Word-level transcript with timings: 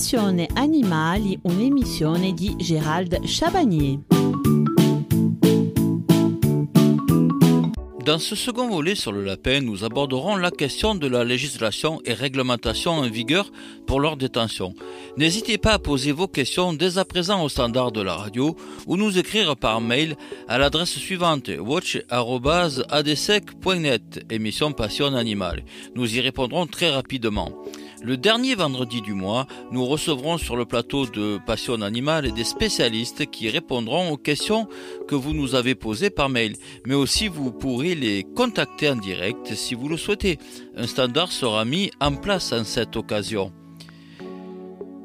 Passione 0.00 0.48
Animali, 0.54 1.38
un'emissione 1.42 2.32
di 2.32 2.56
Gérald 2.58 3.22
Chabagnier. 3.26 3.98
Dans 8.06 8.18
ce 8.18 8.34
second 8.34 8.70
volet 8.70 8.94
sur 8.94 9.12
le 9.12 9.22
lapin, 9.22 9.60
nous 9.60 9.84
aborderons 9.84 10.36
la 10.36 10.50
question 10.50 10.94
de 10.94 11.06
la 11.06 11.22
législation 11.22 12.00
et 12.06 12.14
réglementation 12.14 12.92
en 12.92 13.10
vigueur 13.10 13.52
pour 13.86 14.00
leur 14.00 14.16
détention. 14.16 14.72
N'hésitez 15.18 15.58
pas 15.58 15.74
à 15.74 15.78
poser 15.78 16.12
vos 16.12 16.28
questions 16.28 16.72
dès 16.72 16.96
à 16.96 17.04
présent 17.04 17.44
au 17.44 17.50
standard 17.50 17.92
de 17.92 18.00
la 18.00 18.14
radio 18.14 18.56
ou 18.86 18.96
nous 18.96 19.18
écrire 19.18 19.54
par 19.54 19.82
mail 19.82 20.16
à 20.48 20.56
l'adresse 20.56 20.98
suivante 20.98 21.50
watch.adsec.net, 21.58 24.24
émission 24.30 24.72
Passion 24.72 25.14
Animale. 25.14 25.62
Nous 25.94 26.16
y 26.16 26.22
répondrons 26.22 26.66
très 26.66 26.88
rapidement. 26.88 27.52
Le 28.02 28.16
dernier 28.16 28.54
vendredi 28.54 29.02
du 29.02 29.12
mois, 29.12 29.46
nous 29.72 29.84
recevrons 29.84 30.38
sur 30.38 30.56
le 30.56 30.64
plateau 30.64 31.04
de 31.04 31.38
Passion 31.46 31.82
Animale 31.82 32.32
des 32.32 32.44
spécialistes 32.44 33.30
qui 33.30 33.50
répondront 33.50 34.10
aux 34.10 34.16
questions 34.16 34.68
que 35.06 35.14
vous 35.14 35.34
nous 35.34 35.54
avez 35.54 35.74
posées 35.74 36.08
par 36.08 36.30
mail, 36.30 36.56
mais 36.86 36.94
aussi 36.94 37.28
vous 37.28 37.52
pourrez 37.52 37.94
les 37.94 38.24
contacter 38.24 38.88
en 38.88 38.96
direct 38.96 39.54
si 39.54 39.74
vous 39.74 39.86
le 39.86 39.98
souhaitez. 39.98 40.38
Un 40.76 40.86
standard 40.86 41.30
sera 41.30 41.66
mis 41.66 41.90
en 42.00 42.14
place 42.14 42.52
en 42.52 42.64
cette 42.64 42.96
occasion. 42.96 43.52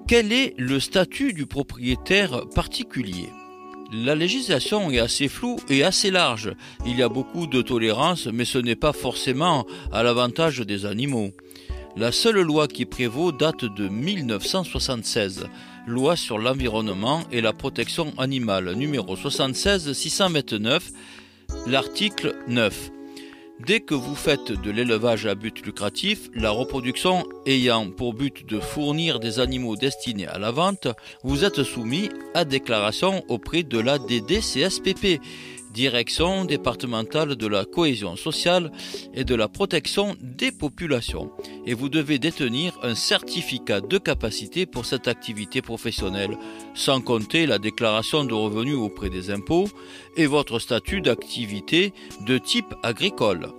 Quel 0.07 0.31
est 0.31 0.53
le 0.57 0.79
statut 0.79 1.33
du 1.33 1.47
propriétaire 1.47 2.47
particulier? 2.55 3.27
La 3.91 4.15
législation 4.15 4.89
est 4.89 4.99
assez 4.99 5.27
floue 5.27 5.57
et 5.69 5.83
assez 5.83 6.11
large. 6.11 6.53
Il 6.85 6.97
y 6.97 7.03
a 7.03 7.09
beaucoup 7.09 7.45
de 7.45 7.61
tolérance, 7.61 8.27
mais 8.27 8.45
ce 8.45 8.57
n'est 8.57 8.75
pas 8.75 8.93
forcément 8.93 9.65
à 9.91 10.01
l'avantage 10.01 10.59
des 10.59 10.85
animaux. 10.85 11.31
La 11.97 12.11
seule 12.11 12.41
loi 12.41 12.67
qui 12.67 12.85
prévaut 12.85 13.31
date 13.31 13.63
de 13.63 13.87
1976, 13.87 15.45
loi 15.87 16.17
sur 16.17 16.37
l'environnement 16.37 17.21
et 17.31 17.39
la 17.39 17.53
protection 17.53 18.13
animale 18.17 18.73
numéro 18.73 19.15
76 19.15 19.93
629, 19.93 20.91
l'article 21.67 22.35
9. 22.49 22.91
Dès 23.65 23.79
que 23.79 23.95
vous 23.95 24.15
faites 24.15 24.51
de 24.51 24.71
l'élevage 24.71 25.25
à 25.25 25.35
but 25.35 25.65
lucratif, 25.65 26.29
la 26.33 26.49
reproduction 26.49 27.23
ayant 27.45 27.89
pour 27.89 28.13
but 28.13 28.45
de 28.45 28.59
fournir 28.59 29.21
des 29.21 29.39
animaux 29.39 29.77
destinés 29.77 30.27
à 30.27 30.37
la 30.37 30.51
vente, 30.51 30.89
vous 31.23 31.45
êtes 31.45 31.63
soumis 31.63 32.09
à 32.33 32.43
déclaration 32.43 33.23
auprès 33.29 33.63
de 33.63 33.79
la 33.79 33.99
DDCSPP 33.99 35.21
Direction 35.75 36.45
départementale 36.45 37.35
de 37.35 37.47
la 37.47 37.65
cohésion 37.65 38.15
sociale 38.15 38.71
et 39.13 39.25
de 39.25 39.35
la 39.35 39.49
protection 39.49 40.15
des 40.21 40.53
populations. 40.53 41.31
Et 41.65 41.73
vous 41.73 41.89
devez 41.89 42.19
détenir 42.19 42.77
un 42.83 42.95
certificat 42.95 43.81
de 43.81 43.97
capacité 43.97 44.65
pour 44.65 44.85
cette 44.85 45.07
activité 45.07 45.61
professionnelle, 45.61 46.37
sans 46.75 47.01
compter 47.01 47.45
la 47.45 47.57
déclaration 47.57 48.23
de 48.23 48.33
revenus 48.33 48.75
auprès 48.75 49.09
des 49.09 49.31
impôts 49.31 49.67
et 50.15 50.27
votre 50.27 50.59
statut 50.59 51.01
d'activité 51.01 51.93
de 52.21 52.37
type 52.37 52.73
agricole. 52.83 53.49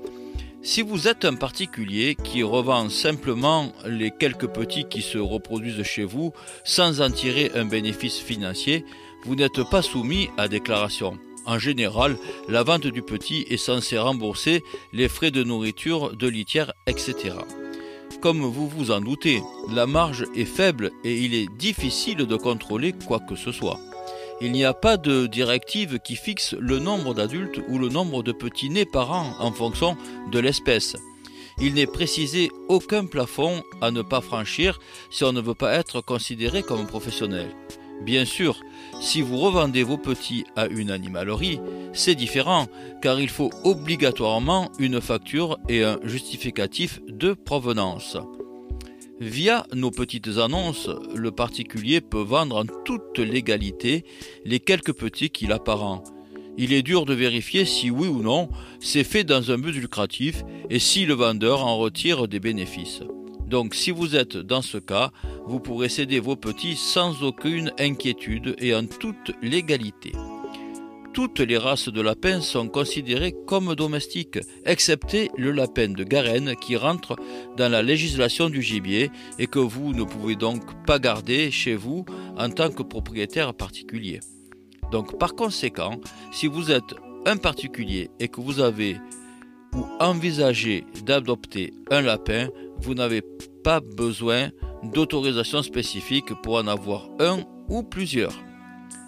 Si 0.63 0.83
vous 0.83 1.07
êtes 1.07 1.25
un 1.25 1.35
particulier 1.35 2.17
qui 2.17 2.43
revend 2.43 2.91
simplement 2.91 3.73
les 3.87 4.11
quelques 4.11 4.49
petits 4.49 4.85
qui 4.89 5.01
se 5.01 5.17
reproduisent 5.17 5.85
chez 5.85 6.03
vous 6.03 6.33
sans 6.65 7.01
en 7.01 7.11
tirer 7.11 7.53
un 7.55 7.65
bénéfice 7.65 8.19
financier, 8.19 8.85
vous 9.25 9.37
n'êtes 9.37 9.63
pas 9.71 9.83
soumis 9.83 10.29
à 10.37 10.49
déclaration. 10.49 11.19
En 11.47 11.61
général, 11.61 12.17
la 12.49 12.65
vente 12.65 12.89
du 12.89 13.03
petit 13.03 13.47
est 13.49 13.57
censée 13.57 13.97
rembourser 13.97 14.65
les 14.93 15.09
frais 15.09 15.31
de 15.31 15.45
nourriture, 15.45 16.17
de 16.17 16.27
litière, 16.27 16.73
etc. 16.89 17.35
Comme 18.21 18.41
vous 18.41 18.69
vous 18.69 18.91
en 18.91 19.01
doutez, 19.01 19.43
la 19.71 19.87
marge 19.87 20.25
est 20.35 20.47
faible 20.47 20.91
et 21.05 21.17
il 21.17 21.35
est 21.35 21.49
difficile 21.59 22.19
de 22.19 22.37
contrôler 22.37 22.93
quoi 23.07 23.21
que 23.21 23.37
ce 23.37 23.53
soit. 23.53 23.79
Il 24.41 24.53
n'y 24.53 24.65
a 24.65 24.75
pas 24.75 24.97
de 24.97 25.27
directive 25.27 25.99
qui 25.99 26.17
fixe 26.17 26.55
le 26.59 26.79
nombre 26.79 27.15
d'adultes 27.15 27.61
ou 27.69 27.79
le 27.79 27.89
nombre 27.89 28.23
de 28.23 28.33
petits 28.33 28.71
nés 28.71 28.85
par 28.85 29.13
an 29.13 29.35
en 29.39 29.53
fonction 29.53 29.97
de 30.33 30.39
l'espèce. 30.39 30.97
Il 31.59 31.75
n'est 31.75 31.87
précisé 31.87 32.51
aucun 32.69 33.07
plafond 33.07 33.63
à 33.81 33.91
ne 33.91 34.03
pas 34.03 34.21
franchir 34.21 34.79
si 35.11 35.25
on 35.25 35.33
ne 35.33 35.41
veut 35.41 35.55
pas 35.55 35.75
être 35.75 36.01
considéré 36.01 36.63
comme 36.63 36.87
professionnel. 36.87 37.49
Bien 38.03 38.27
sûr, 38.27 38.61
si 39.01 39.23
vous 39.23 39.39
revendez 39.39 39.83
vos 39.83 39.97
petits 39.97 40.45
à 40.55 40.67
une 40.67 40.91
animalerie, 40.91 41.61
c'est 41.97 42.15
différent 42.15 42.67
car 43.03 43.21
il 43.21 43.29
faut 43.29 43.51
obligatoirement 43.65 44.71
une 44.79 45.01
facture 45.01 45.59
et 45.69 45.83
un 45.83 45.99
justificatif 46.05 47.01
de 47.09 47.33
provenance. 47.33 48.17
Via 49.19 49.67
nos 49.73 49.91
petites 49.91 50.37
annonces, 50.37 50.91
le 51.15 51.31
particulier 51.31 52.03
peut 52.03 52.23
vendre 52.23 52.57
en 52.57 52.65
toute 52.85 53.19
légalité 53.19 54.05
les 54.45 54.61
quelques 54.61 54.93
petits 54.93 55.31
qu'il 55.31 55.53
a 55.53 55.59
par 55.59 55.83
an. 55.83 56.05
Il 56.59 56.73
est 56.73 56.83
dur 56.83 57.07
de 57.07 57.15
vérifier 57.15 57.65
si 57.65 57.91
oui 57.91 58.09
ou 58.09 58.23
non 58.23 58.49
c'est 58.79 59.05
fait 59.05 59.25
dans 59.25 59.51
un 59.51 59.59
but 59.59 59.73
lucratif 59.73 60.45
et 60.69 60.79
si 60.79 61.07
le 61.07 61.15
vendeur 61.15 61.65
en 61.65 61.79
retire 61.79 62.29
des 62.29 62.41
bénéfices. 62.41 63.01
Donc 63.47 63.75
si 63.75 63.91
vous 63.91 64.17
êtes 64.17 64.37
dans 64.37 64.63
ce 64.63 64.79
cas, 64.79 65.13
vous 65.47 65.61
pourrez 65.61 65.89
céder 65.89 66.21
vos 66.21 66.37
petits 66.37 66.77
sans 66.77 67.23
aucune 67.23 67.73
inquiétude 67.79 68.55
et 68.59 68.75
en 68.75 68.87
toute 68.87 69.33
légalité. 69.41 70.13
Toutes 71.17 71.41
les 71.41 71.57
races 71.57 71.89
de 71.89 72.03
lapins 72.03 72.43
sont 72.43 72.69
considérées 72.69 73.35
comme 73.47 73.75
domestiques, 73.75 74.39
excepté 74.67 75.31
le 75.39 75.51
lapin 75.51 75.89
de 75.89 76.05
Garenne 76.05 76.55
qui 76.57 76.77
rentre 76.77 77.17
dans 77.57 77.73
la 77.73 77.83
législation 77.83 78.51
du 78.51 78.61
gibier 78.61 79.11
et 79.39 79.47
que 79.47 79.59
vous 79.59 79.95
ne 79.95 80.05
pouvez 80.05 80.37
donc 80.37 80.61
pas 80.85 80.99
garder 80.99 81.51
chez 81.51 81.75
vous 81.75 82.05
en 82.37 82.51
tant 82.51 82.69
que 82.69 82.83
propriétaire 82.83 83.55
particulier. 83.55 84.21
Donc 84.93 85.19
par 85.19 85.35
conséquent, 85.35 85.99
si 86.33 86.49
vous 86.49 86.71
êtes 86.71 86.95
un 87.25 87.39
particulier 87.39 88.11
et 88.21 88.29
que 88.29 88.43
vous 88.43 88.61
avez 88.61 88.99
ou 89.75 89.87
envisagez 89.99 90.85
d'adopter 91.03 91.73
un 91.91 92.03
lapin, 92.03 92.51
vous 92.83 92.93
n'avez 92.93 93.23
pas 93.65 93.81
besoin 93.81 94.51
d'autorisation 94.83 95.63
spécifique 95.63 96.35
pour 96.43 96.57
en 96.57 96.67
avoir 96.67 97.09
un 97.21 97.39
ou 97.71 97.83
plusieurs. 97.83 98.46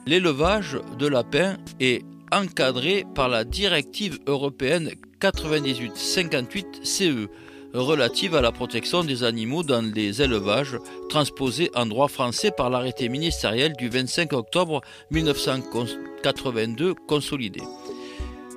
L'élevage 0.09 0.79
de 0.99 1.07
lapins 1.07 1.59
est 1.81 2.03
encadré 2.33 3.05
par 3.15 3.29
la 3.29 3.45
directive 3.45 4.19
européenne 4.27 4.91
98-58 5.21 6.83
CE 6.83 7.29
relative 7.75 8.35
à 8.35 8.41
la 8.41 8.51
protection 8.51 9.05
des 9.05 9.23
animaux 9.23 9.63
dans 9.63 9.83
les 9.83 10.23
élevages, 10.23 10.79
transposée 11.11 11.71
en 11.75 11.85
droit 11.85 12.09
français 12.09 12.51
par 12.51 12.71
l'arrêté 12.71 13.11
ministériel 13.11 13.75
du 13.77 13.91
25 13.91 14.33
octobre 14.33 14.81
1982 15.11 16.95
consolidé. 17.07 17.61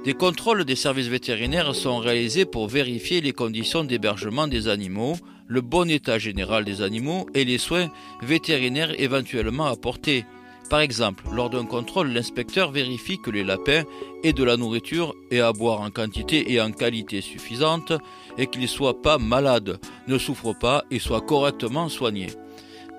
Des 0.06 0.14
contrôles 0.14 0.64
des 0.64 0.78
services 0.78 1.10
vétérinaires 1.10 1.76
sont 1.76 1.98
réalisés 1.98 2.46
pour 2.46 2.70
vérifier 2.70 3.20
les 3.20 3.34
conditions 3.34 3.84
d'hébergement 3.84 4.48
des 4.48 4.70
animaux, 4.70 5.18
le 5.48 5.60
bon 5.60 5.90
état 5.90 6.18
général 6.18 6.64
des 6.64 6.82
animaux 6.82 7.28
et 7.34 7.44
les 7.44 7.58
soins 7.58 7.92
vétérinaires 8.22 8.98
éventuellement 9.02 9.66
apportés. 9.66 10.24
Par 10.72 10.80
exemple, 10.80 11.26
lors 11.34 11.50
d'un 11.50 11.66
contrôle, 11.66 12.14
l'inspecteur 12.14 12.72
vérifie 12.72 13.20
que 13.20 13.30
les 13.30 13.44
lapins 13.44 13.84
aient 14.24 14.32
de 14.32 14.44
la 14.46 14.56
nourriture 14.56 15.14
et 15.30 15.42
à 15.42 15.52
boire 15.52 15.82
en 15.82 15.90
quantité 15.90 16.54
et 16.54 16.62
en 16.62 16.72
qualité 16.72 17.20
suffisante 17.20 17.92
et 18.38 18.48
qu'ils 18.48 18.62
ne 18.62 18.68
soient 18.68 19.02
pas 19.02 19.18
malades, 19.18 19.82
ne 20.08 20.18
souffrent 20.18 20.58
pas 20.58 20.86
et 20.90 21.00
soient 21.00 21.20
correctement 21.20 21.90
soignés. 21.90 22.32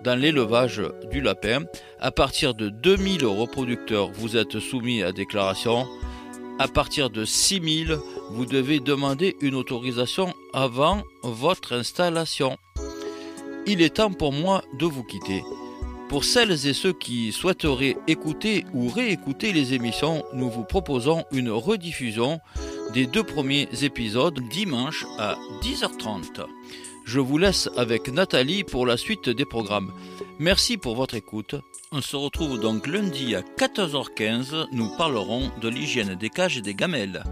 Dans 0.05 0.21
l'élevage 0.21 0.83
du 1.11 1.23
lapin, 1.23 1.65
à 1.99 2.11
partir 2.11 2.55
de 2.55 2.69
2000 2.69 3.25
reproducteurs, 3.25 4.13
vous 4.13 4.37
êtes 4.37 4.59
soumis 4.61 5.03
à 5.03 5.13
déclaration 5.13 5.87
à 6.59 6.69
partir 6.69 7.09
de 7.09 7.25
6000, 7.25 7.97
vous 8.33 8.45
devez 8.45 8.81
demander 8.81 9.35
une 9.41 9.55
autorisation 9.55 10.35
avant 10.53 11.03
votre 11.23 11.73
installation. 11.73 12.59
Il 13.67 13.81
est 13.81 13.97
temps 13.97 14.13
pour 14.13 14.35
moi 14.35 14.63
de 14.79 14.85
vous 14.85 15.05
quitter. 15.05 15.43
Pour 16.13 16.25
celles 16.25 16.67
et 16.67 16.75
ceux 16.75 16.93
qui 16.93 17.33
souhaiteraient 17.33 17.97
écouter 18.07 18.67
ou 18.75 18.91
réécouter 18.91 19.55
les 19.55 19.73
émissions, 19.73 20.23
nous 20.35 20.51
vous 20.51 20.63
proposons 20.63 21.25
une 21.33 21.49
rediffusion 21.49 22.39
des 22.93 23.07
deux 23.07 23.23
premiers 23.23 23.67
épisodes 23.81 24.39
dimanche 24.51 25.07
à 25.19 25.37
10h30. 25.63 26.45
Je 27.07 27.19
vous 27.19 27.39
laisse 27.39 27.71
avec 27.79 28.13
Nathalie 28.13 28.63
pour 28.63 28.85
la 28.85 28.99
suite 28.99 29.31
des 29.31 29.47
programmes. 29.47 29.91
Merci 30.39 30.77
pour 30.77 30.97
votre 30.97 31.15
écoute. 31.15 31.55
On 31.93 32.03
se 32.03 32.15
retrouve 32.17 32.61
donc 32.61 32.87
lundi 32.87 33.35
à 33.35 33.41
14h15. 33.41 34.67
Nous 34.71 34.95
parlerons 34.99 35.51
de 35.63 35.71
l'hygiène 35.71 36.15
des 36.15 36.29
cages 36.29 36.59
et 36.59 36.63
des 36.63 36.75
gamelles. 36.75 37.25